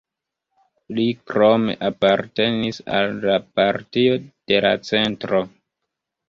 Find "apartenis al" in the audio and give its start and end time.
1.89-3.13